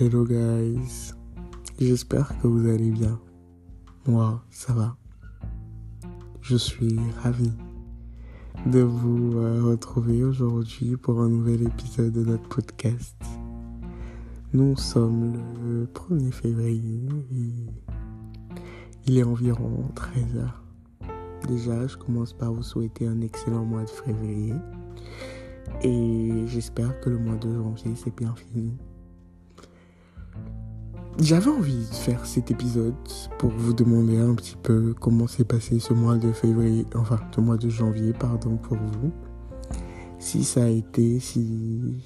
[0.00, 1.12] Hello guys,
[1.80, 3.18] j'espère que vous allez bien.
[4.06, 4.96] Moi, ça va.
[6.40, 7.50] Je suis ravi
[8.66, 13.16] de vous euh, retrouver aujourd'hui pour un nouvel épisode de notre podcast.
[14.52, 17.66] Nous sommes le 1er février et
[19.08, 21.48] il est environ 13h.
[21.48, 24.54] Déjà, je commence par vous souhaiter un excellent mois de février
[25.82, 28.78] et j'espère que le mois de janvier c'est bien fini.
[31.20, 32.94] J'avais envie de faire cet épisode
[33.38, 37.40] pour vous demander un petit peu comment s'est passé ce mois de février, enfin ce
[37.40, 39.10] mois de janvier, pardon, pour vous.
[40.20, 42.04] Si ça a été, si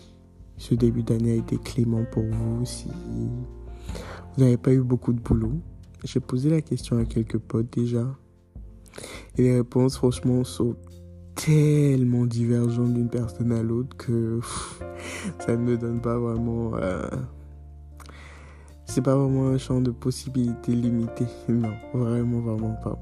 [0.57, 3.47] ce début d'année a été clément pour vous, si vous
[4.39, 5.61] n'avez pas eu beaucoup de boulot.
[6.05, 8.07] J'ai posé la question à quelques potes déjà.
[9.37, 10.75] Et les réponses, franchement, sont
[11.35, 14.41] tellement divergentes d'une personne à l'autre que
[15.39, 16.77] ça ne me donne pas vraiment.
[16.77, 17.09] Euh,
[18.93, 21.25] c'est pas vraiment un champ de possibilités limité.
[21.49, 22.99] Non, vraiment, vraiment pas.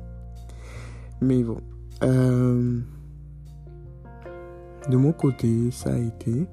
[1.21, 1.61] Mais bon.
[2.05, 2.79] Euh,
[4.89, 6.47] de mon côté, ça a été.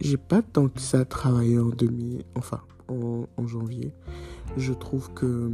[0.00, 2.24] J'ai pas tant que ça travaillé en demi.
[2.34, 3.92] Enfin, en, janvier.
[4.56, 5.50] Je trouve que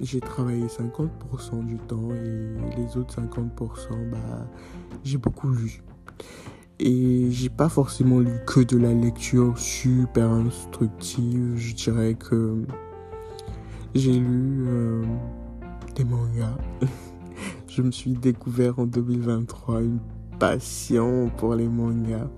[0.00, 4.18] j'ai travaillé 50% du temps et les autres 50%, bah,
[5.04, 5.82] j'ai beaucoup lu.
[6.78, 11.54] Et j'ai pas forcément lu que de la lecture super instructive.
[11.56, 12.64] Je dirais que
[13.94, 15.02] j'ai lu euh,
[15.94, 16.58] des mangas.
[17.68, 20.00] je me suis découvert en 2023 une
[20.38, 22.28] passion pour les mangas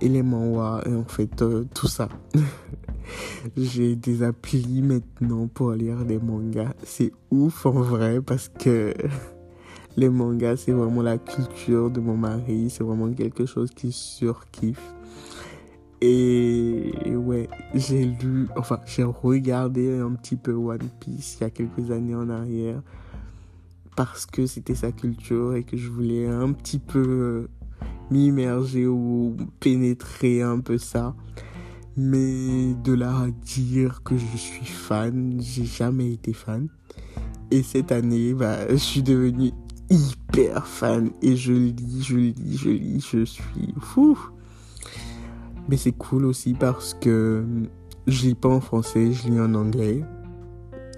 [0.00, 2.08] et les manhwas et en fait euh, tout ça.
[3.56, 6.72] j'ai des applis maintenant pour lire des mangas.
[6.82, 8.94] C'est ouf en vrai parce que
[9.96, 12.70] les mangas, c'est vraiment la culture de mon mari.
[12.70, 14.94] C'est vraiment quelque chose qui surkiffe.
[16.02, 21.50] Et ouais, j'ai lu, enfin, j'ai regardé un petit peu One Piece il y a
[21.50, 22.80] quelques années en arrière
[23.96, 27.48] parce que c'était sa culture et que je voulais un petit peu euh,
[28.10, 31.14] m'immerger ou pénétrer un peu ça.
[31.98, 36.68] Mais de là à dire que je suis fan, j'ai jamais été fan.
[37.50, 39.52] Et cette année, bah, je suis devenu
[39.90, 44.18] hyper fan et je lis, je lis, je lis, je suis fou.
[45.68, 47.44] Mais c'est cool aussi parce que
[48.06, 50.02] je lis pas en français, je lis en anglais.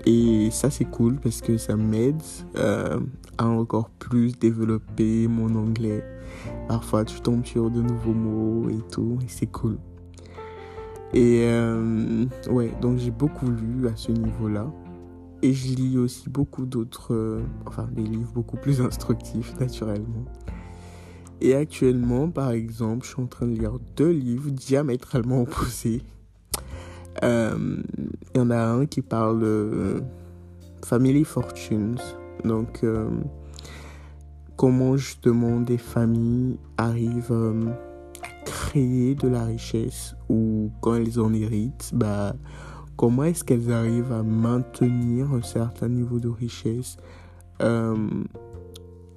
[0.05, 2.21] Et ça c'est cool parce que ça m'aide
[2.57, 2.99] euh,
[3.39, 6.05] à encore plus développer mon anglais.
[6.69, 9.79] Parfois tu tombes sur de nouveaux mots et tout, et c'est cool.
[11.15, 14.67] Et euh, ouais, donc j'ai beaucoup lu à ce niveau-là.
[15.43, 20.25] Et je lis aussi beaucoup d'autres, euh, enfin des livres beaucoup plus instructifs naturellement.
[21.41, 26.03] Et actuellement, par exemple, je suis en train de lire deux livres diamétralement opposés.
[27.25, 27.83] Euh,
[28.35, 30.03] il y en a un qui parle de
[30.85, 31.99] Family Fortunes.
[32.45, 33.11] Donc, euh,
[34.57, 37.33] comment justement des familles arrivent
[38.23, 42.35] à créer de la richesse ou quand elles en héritent, bah,
[43.03, 46.99] comment est-ce qu'elles arrivent à maintenir un certain niveau de richesse
[47.61, 47.97] euh,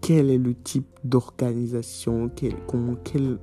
[0.02, 3.38] Quel est le type d'organisation quelle,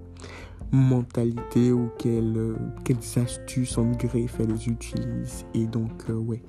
[0.72, 6.42] mentalité ou quelle, quelles astuces en greffe elles utilisent Et donc, euh, ouais,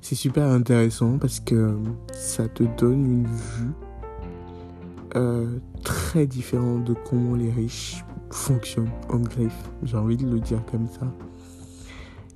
[0.00, 1.76] c'est super intéressant parce que
[2.12, 3.72] ça te donne une vue
[5.16, 9.68] euh, très différente de comment les riches fonctionnent en greffe.
[9.82, 11.12] J'ai envie de le dire comme ça.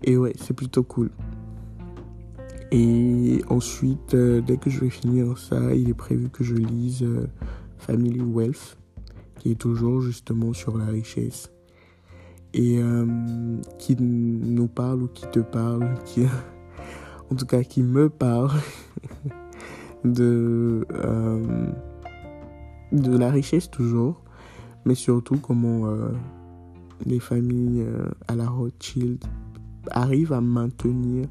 [0.06, 1.10] Et ouais, c'est plutôt cool.
[2.70, 7.02] Et ensuite, euh, dès que je vais finir ça, il est prévu que je lise
[7.02, 7.26] euh,
[7.78, 8.76] Family Wealth,
[9.38, 11.50] qui est toujours justement sur la richesse.
[12.52, 13.06] Et euh,
[13.78, 16.26] qui nous parle ou qui te parle, qui,
[17.32, 18.50] en tout cas qui me parle
[20.04, 20.86] de,
[22.92, 24.22] de la richesse toujours,
[24.84, 25.92] mais surtout comment
[27.06, 27.84] les familles
[28.28, 29.24] à la Rothschild
[29.90, 31.26] arrive à maintenir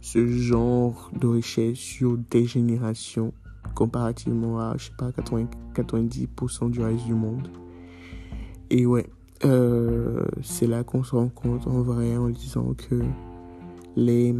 [0.00, 3.32] ce genre de richesse sur des générations
[3.74, 7.48] comparativement à, je sais pas, 90% du reste du monde.
[8.70, 9.08] Et ouais,
[9.44, 13.02] euh, c'est là qu'on se rend compte en vrai en disant que
[13.96, 14.34] les,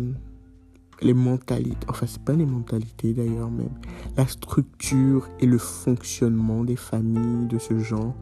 [1.01, 3.75] les mentalités, enfin c'est pas les mentalités d'ailleurs même,
[4.17, 8.15] la structure et le fonctionnement des familles de ce genre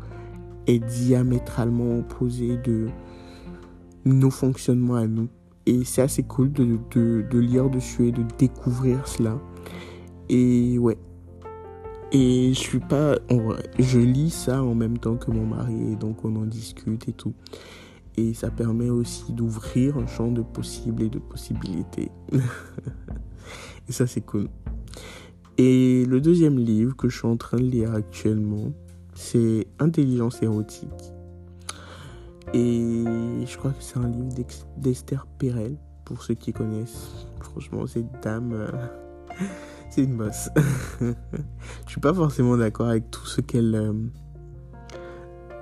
[0.67, 2.89] est diamétralement opposé de
[4.05, 5.29] nos fonctionnements à nous.
[5.67, 9.39] Et c'est assez cool de, de, de, lire dessus et de découvrir cela.
[10.29, 10.99] Et ouais.
[12.13, 13.17] Et je suis pas.
[13.79, 17.13] je lis ça en même temps que mon mari et donc on en discute et
[17.13, 17.35] tout.
[18.17, 22.11] et ça permet aussi d'ouvrir un champ de possibles et de possibilités.
[23.89, 24.49] et ça, c'est cool.
[25.59, 28.73] Et le deuxième livre que je suis en train de lire actuellement,
[29.15, 30.89] c'est Intelligence érotique.
[32.53, 33.05] Et
[33.47, 34.29] je crois que c'est un livre
[34.77, 37.27] d'Esther Perel, pour ceux qui connaissent.
[37.41, 38.67] Franchement, cette dame, euh,
[39.91, 40.51] c'est une bosse.
[41.01, 41.15] je
[41.87, 43.75] suis pas forcément d'accord avec tout ce qu'elle.
[43.75, 43.93] Euh,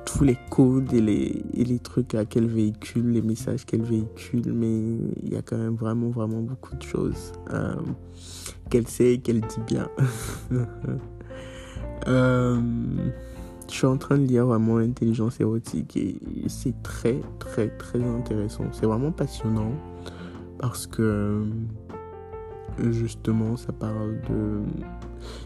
[0.06, 4.96] tous les codes et les, et les trucs qu'elle véhicule, les messages qu'elle véhicule, mais
[5.23, 7.76] il y a quand même vraiment, vraiment beaucoup de choses euh,
[8.70, 9.90] qu'elle sait et qu'elle dit bien.
[13.69, 16.19] je suis en train de lire vraiment l'intelligence érotique et
[16.49, 18.65] c'est très, très, très intéressant.
[18.73, 19.73] C'est vraiment passionnant
[20.59, 21.44] parce que
[22.91, 24.62] justement, ça parle de.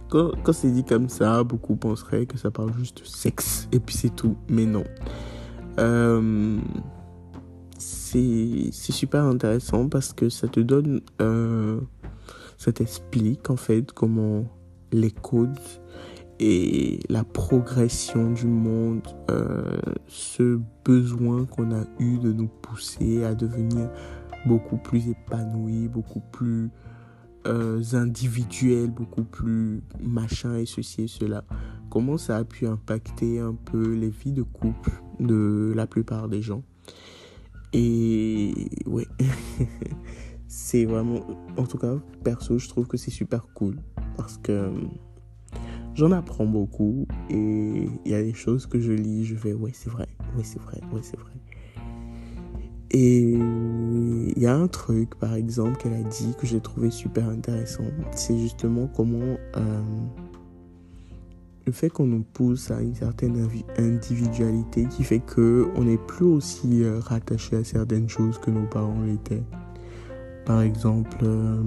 [0.08, 3.96] Quand, c'est dit comme ça, beaucoup penseraient que ça parle juste de sexe et puis
[3.96, 4.36] c'est tout.
[4.48, 4.84] Mais non.
[5.78, 6.58] Euh,
[7.78, 11.00] c'est super intéressant parce que ça te donne.
[11.20, 11.80] Euh,
[12.58, 14.44] ça t'explique en fait comment
[14.92, 15.58] les codes
[16.42, 23.36] et la progression du monde, euh, ce besoin qu'on a eu de nous pousser à
[23.36, 23.88] devenir
[24.44, 26.70] beaucoup plus épanouis, beaucoup plus
[27.46, 31.44] euh, individuel, beaucoup plus machin et ceci et cela.
[31.90, 34.90] Comment ça a pu impacter un peu les vies de couple
[35.20, 36.64] de la plupart des gens?
[37.72, 38.52] Et
[38.86, 39.06] ouais,
[40.48, 41.20] c'est vraiment,
[41.56, 41.94] en tout cas,
[42.24, 43.76] perso, je trouve que c'est super cool
[44.16, 44.72] parce que
[45.94, 49.72] j'en apprends beaucoup et il y a des choses que je lis, je vais, ouais,
[49.74, 51.32] c'est vrai, ouais, c'est vrai, ouais, c'est vrai.
[52.94, 57.26] Et il y a un truc, par exemple, qu'elle a dit que j'ai trouvé super
[57.26, 57.84] intéressant.
[58.10, 59.82] C'est justement comment euh,
[61.64, 63.48] le fait qu'on nous pousse à une certaine
[63.78, 68.66] individualité qui fait que on n'est plus aussi euh, rattaché à certaines choses que nos
[68.66, 69.44] parents l'étaient.
[70.44, 71.62] Par exemple, euh,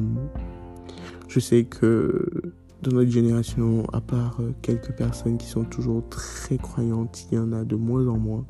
[1.27, 2.44] je sais que
[2.85, 7.51] dans notre génération, à part quelques personnes qui sont toujours très croyantes, il y en
[7.51, 8.45] a de moins en moins.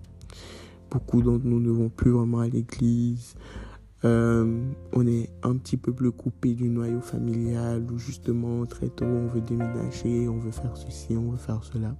[0.91, 3.35] Beaucoup d'entre nous ne vont plus vraiment à l'église.
[4.03, 4.61] Euh,
[4.91, 9.27] on est un petit peu plus coupé du noyau familial où justement très tôt on
[9.27, 11.95] veut déménager, on veut faire ceci, on veut faire cela.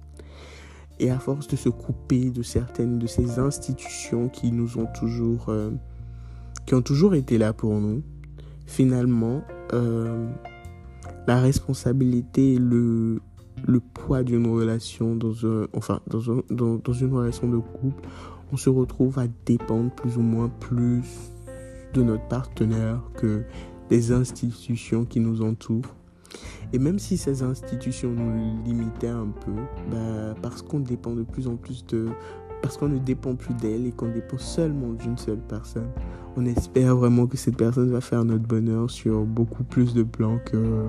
[0.98, 5.46] Et à force de se couper de certaines de ces institutions qui nous ont toujours,
[5.48, 5.70] euh,
[6.66, 8.02] qui ont toujours été là pour nous,
[8.66, 9.42] finalement,
[9.72, 10.28] euh,
[11.26, 13.20] la responsabilité et le,
[13.66, 16.20] le poids d'une relation dans un, enfin, dans,
[16.50, 18.08] dans, dans une relation de couple
[18.52, 21.02] on se retrouve à dépendre plus ou moins plus
[21.94, 23.42] de notre partenaire que
[23.88, 25.94] des institutions qui nous entourent.
[26.72, 29.52] Et même si ces institutions nous limitaient un peu,
[29.90, 32.08] bah, parce qu'on dépend de plus en plus de...
[32.62, 35.88] Parce qu'on ne dépend plus d'elle et qu'on dépend seulement d'une seule personne,
[36.36, 40.38] on espère vraiment que cette personne va faire notre bonheur sur beaucoup plus de plans
[40.44, 40.86] que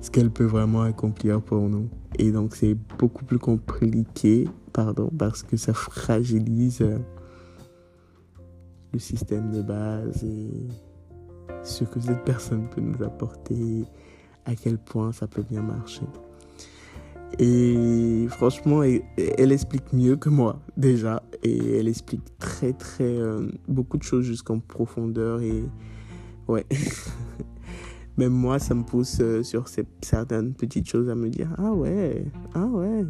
[0.00, 1.88] ce qu'elle peut vraiment accomplir pour nous.
[2.18, 6.84] Et donc c'est beaucoup plus compliqué pardon, parce que ça fragilise
[8.92, 10.68] le système de base et
[11.62, 13.84] ce que cette personne peut nous apporter,
[14.44, 16.06] à quel point ça peut bien marcher.
[17.38, 21.22] Et franchement, elle, explique mieux que moi déjà.
[21.42, 25.40] Et elle explique très très euh, beaucoup de choses jusqu'en profondeur.
[25.40, 25.64] Et
[26.48, 26.66] ouais,
[28.16, 29.66] même moi, ça me pousse euh, sur
[30.02, 32.24] certaines petites choses à me dire, ah ouais,
[32.54, 33.04] ah ouais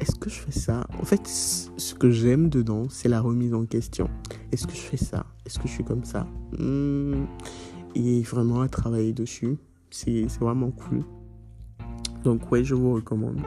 [0.00, 0.86] est-ce que je fais ça?
[1.00, 4.10] En fait, ce que j'aime dedans, c'est la remise en question.
[4.52, 5.24] Est-ce que je fais ça?
[5.46, 6.26] Est-ce que je suis comme ça?
[6.58, 7.24] Hmm.
[7.94, 9.56] Et vraiment à travailler dessus.
[9.90, 11.02] C'est vraiment cool.
[12.26, 13.38] Donc ouais, je vous recommande.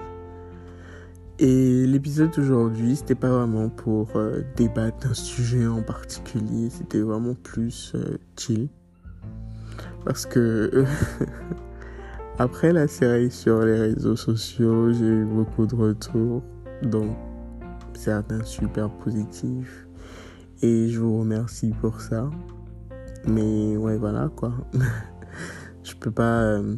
[1.37, 7.33] Et l'épisode d'aujourd'hui, c'était pas vraiment pour euh, débattre d'un sujet en particulier, c'était vraiment
[7.33, 8.69] plus euh, chill.
[10.05, 10.85] Parce que
[12.39, 16.41] Après la série sur les réseaux sociaux, j'ai eu beaucoup de retours,
[16.81, 17.17] donc
[17.95, 19.89] certains super positifs.
[20.61, 22.29] Et je vous remercie pour ça.
[23.27, 24.53] Mais ouais, voilà quoi.
[25.83, 26.43] je peux pas.
[26.43, 26.77] Euh,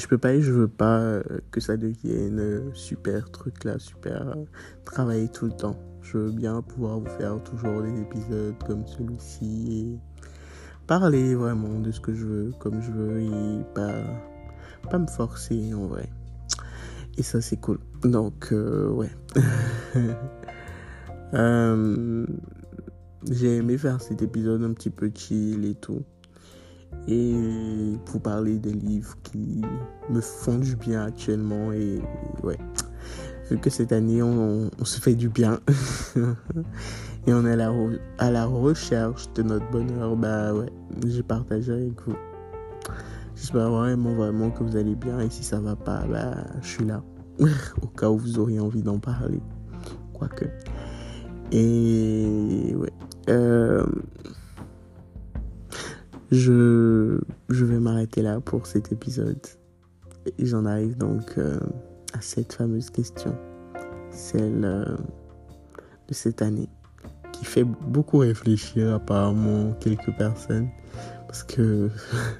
[0.00, 4.28] je peux pas et je veux pas euh, que ça devienne super truc là, super
[4.28, 4.44] euh,
[4.84, 5.78] travailler tout le temps.
[6.02, 9.98] Je veux bien pouvoir vous faire toujours des épisodes comme celui-ci
[10.90, 14.02] parler vraiment de ce que je veux, comme je veux, et pas,
[14.90, 16.08] pas me forcer en vrai.
[17.16, 17.78] Et ça, c'est cool.
[18.02, 19.10] Donc, euh, ouais.
[21.32, 22.26] Euh,
[23.30, 26.02] j'ai aimé faire cet épisode un petit peu chill et tout.
[27.08, 27.34] Et
[28.06, 29.62] vous parler des livres qui
[30.10, 31.72] me font du bien actuellement.
[31.72, 32.00] Et
[32.42, 32.58] ouais,
[33.50, 35.60] vu que cette année, on, on se fait du bien.
[37.26, 37.72] et on est à la,
[38.18, 40.70] à la recherche de notre bonheur, bah ouais,
[41.06, 42.16] j'ai partagé avec vous.
[43.40, 45.18] J'espère vraiment, vraiment que vous allez bien.
[45.20, 47.02] Et si ça va pas, bah, je suis là.
[47.82, 49.40] Au cas où vous auriez envie d'en parler.
[50.12, 50.44] Quoique.
[51.50, 52.92] Et ouais.
[53.30, 53.86] Euh,
[56.30, 57.18] je,
[57.48, 59.40] vais m'arrêter là pour cet épisode.
[60.38, 61.58] J'en arrive donc euh,
[62.12, 63.36] à cette fameuse question.
[64.10, 64.96] Celle euh,
[66.08, 66.68] de cette année.
[67.32, 70.68] Qui fait beaucoup réfléchir apparemment quelques personnes.
[71.26, 71.88] Parce que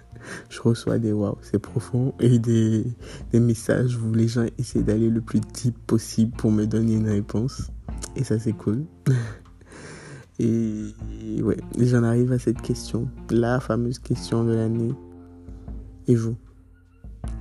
[0.50, 2.84] je reçois des waouh, c'est profond et des,
[3.32, 7.08] des messages où les gens essaient d'aller le plus deep possible pour me donner une
[7.08, 7.70] réponse.
[8.16, 8.84] Et ça, c'est cool.
[10.42, 14.94] Et ouais, j'en arrive à cette question, la fameuse question de l'année.
[16.08, 16.34] Et vous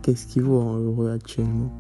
[0.01, 1.72] Qu'est-ce qui vous rend heureux actuellement?